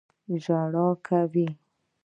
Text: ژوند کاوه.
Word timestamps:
ژوند 0.43 0.75
کاوه. 1.05 1.47